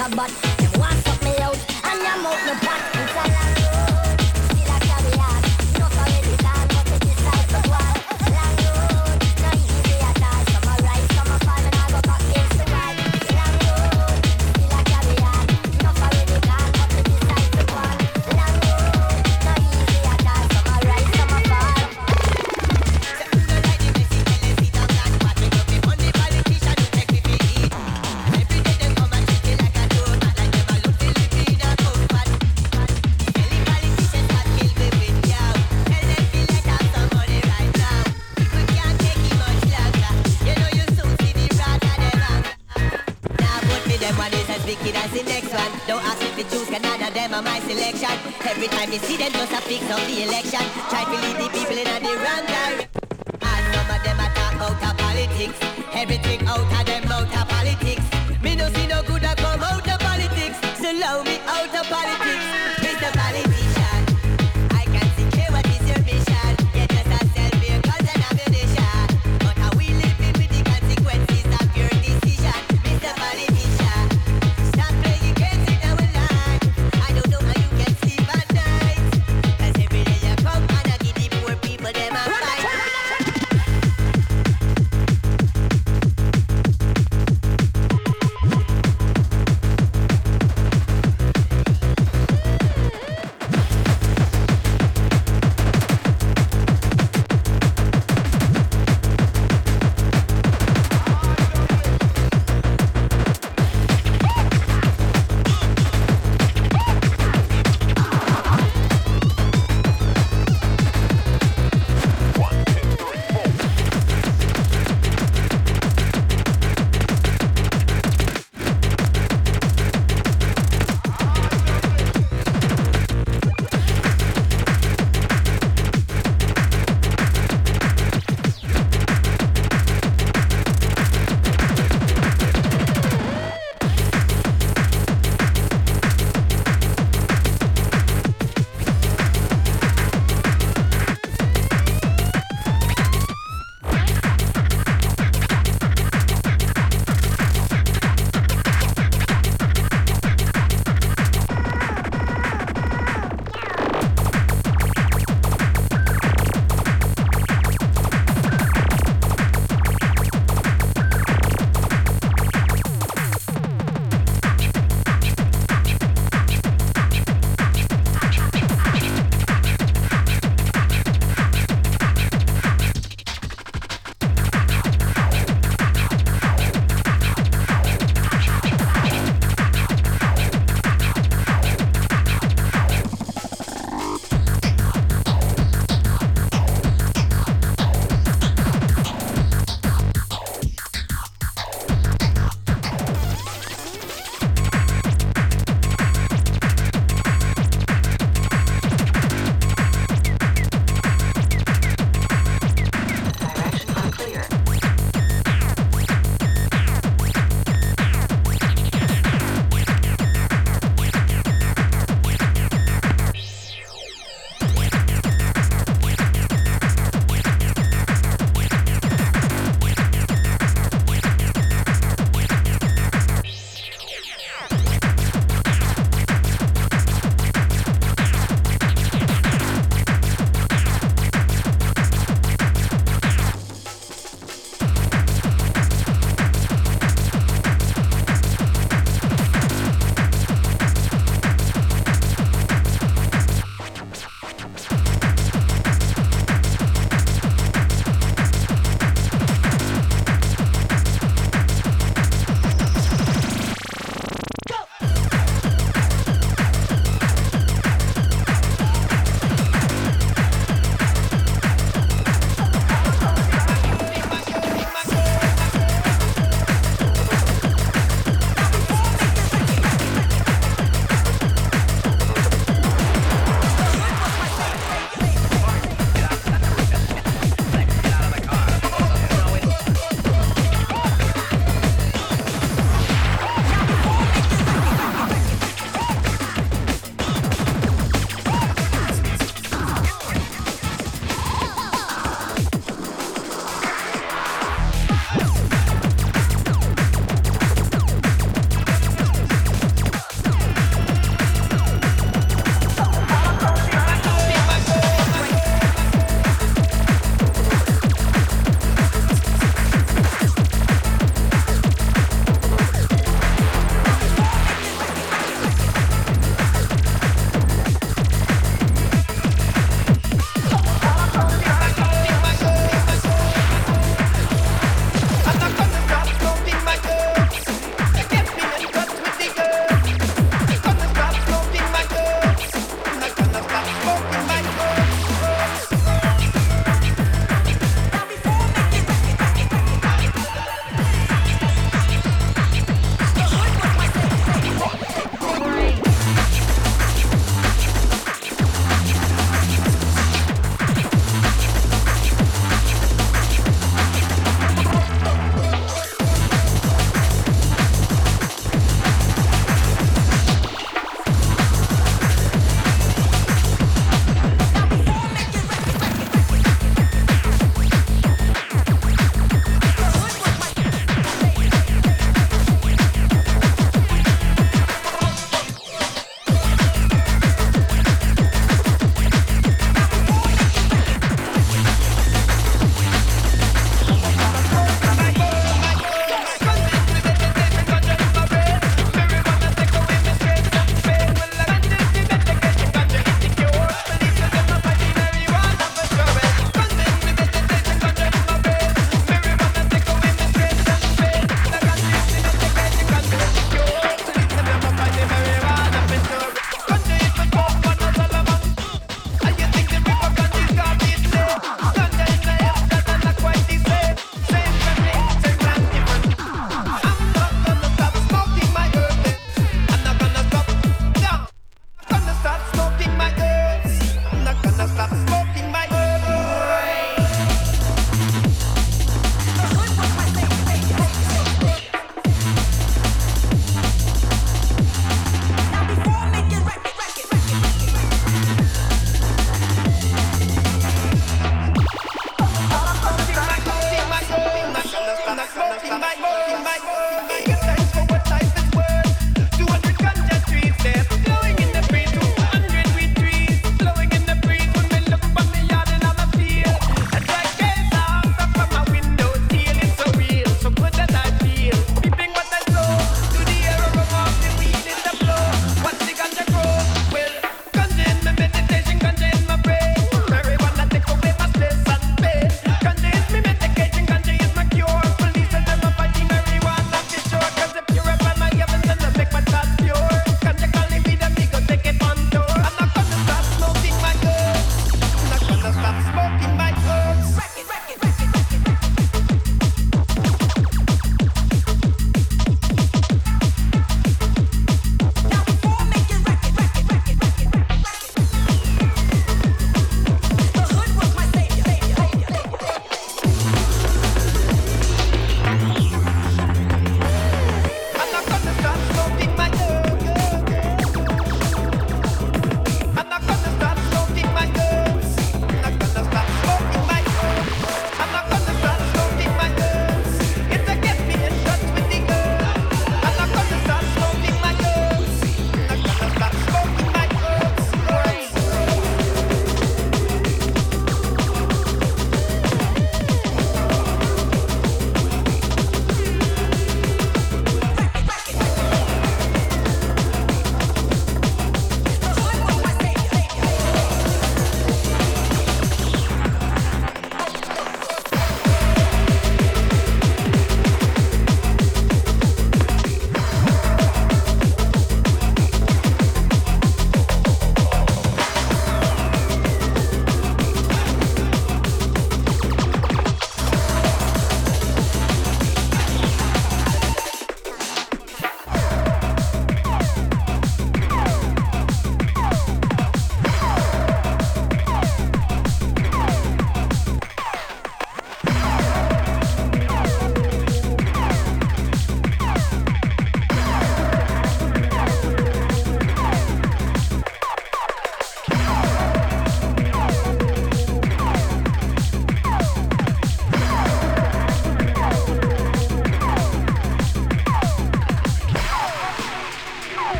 [0.00, 0.30] a butt.
[0.60, 2.89] You want fuck me out and I'm out the pot.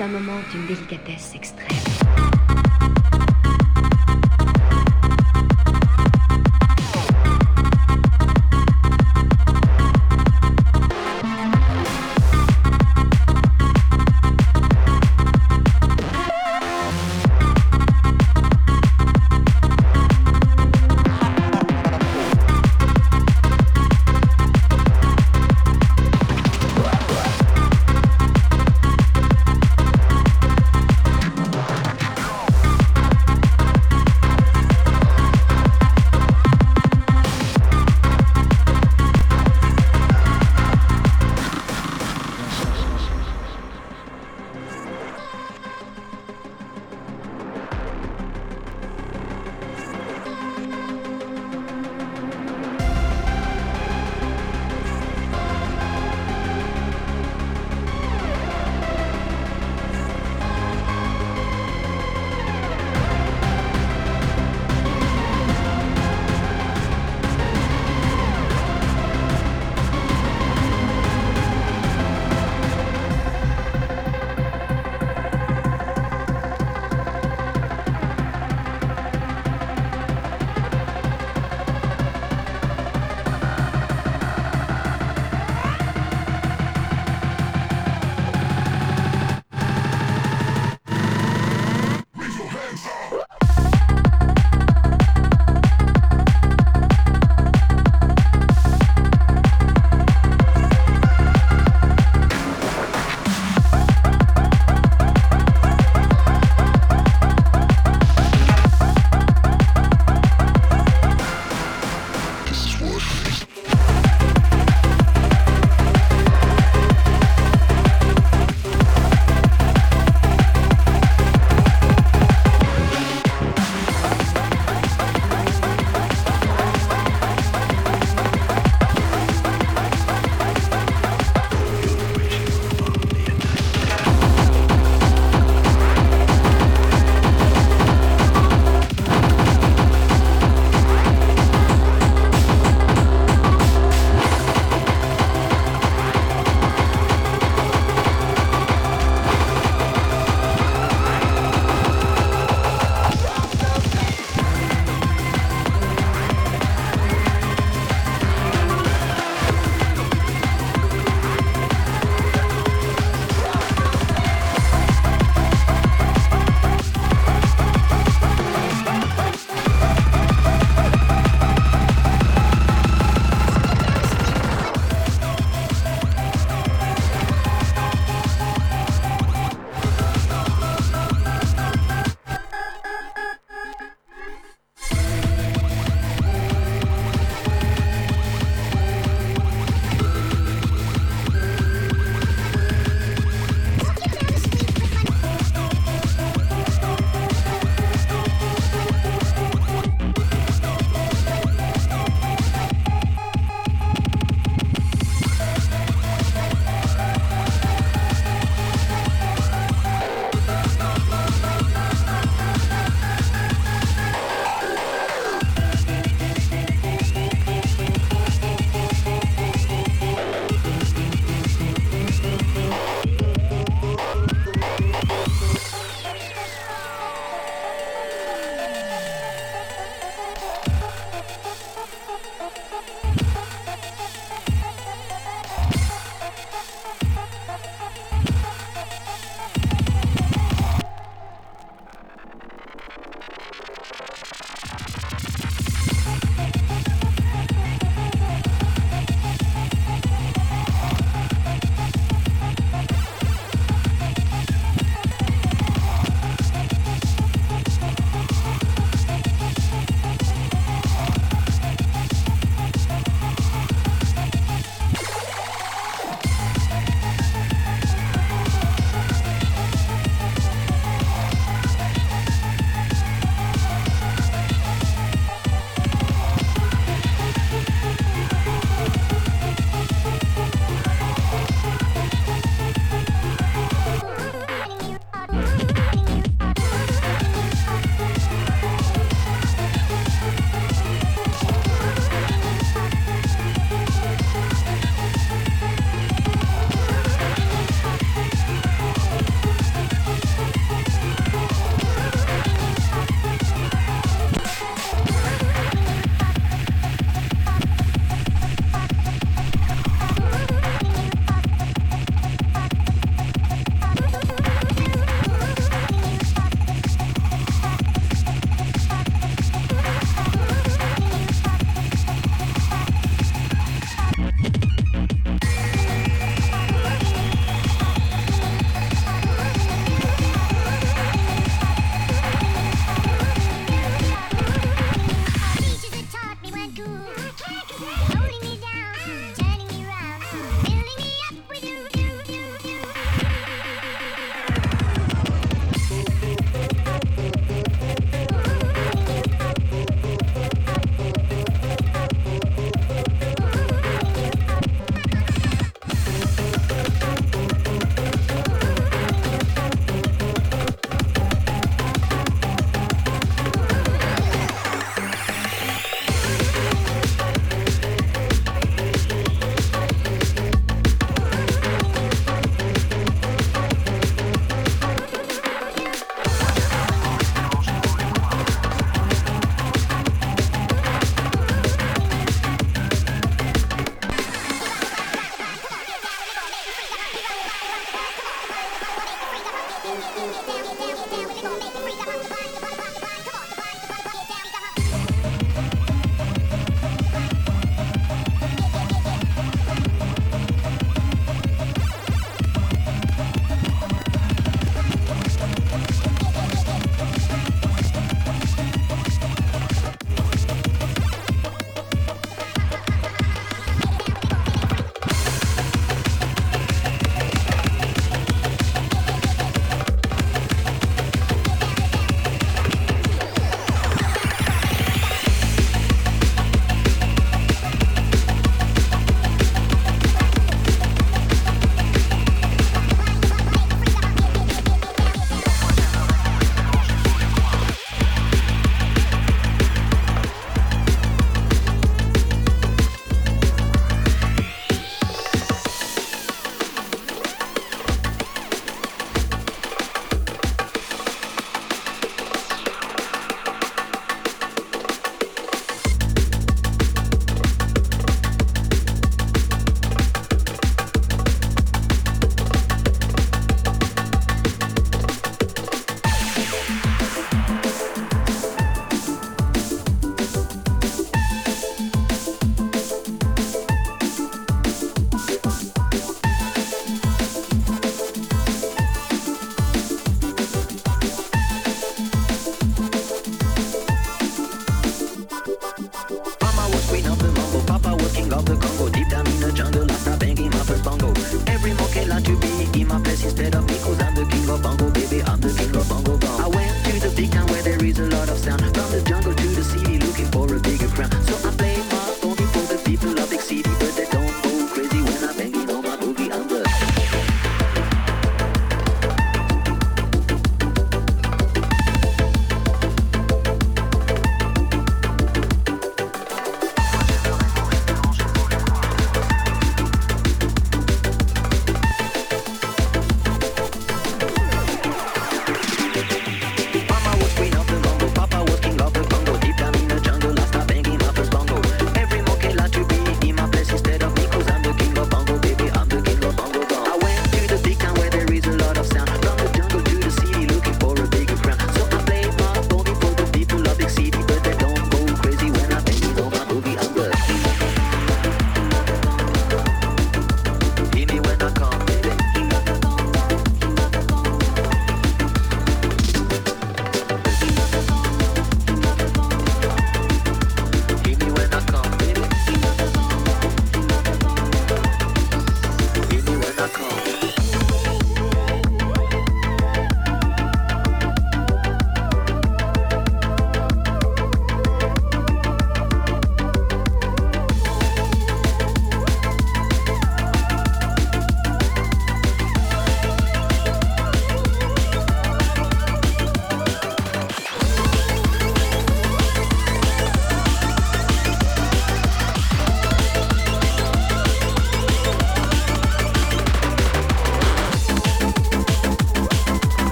[0.00, 1.19] Un moment d'une délicatesse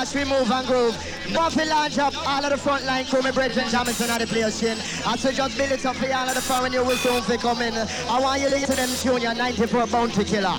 [0.00, 0.14] Mr.
[0.14, 0.96] We move and groove.
[0.96, 4.62] For launch up all of the front line crew, my brethren, Jamison at the place
[4.62, 4.78] in.
[5.06, 7.36] As we just build it up for all of the foreign you will soon be
[7.36, 7.74] coming.
[7.74, 10.58] I want you to listen to them tune, your 94 bounty killer.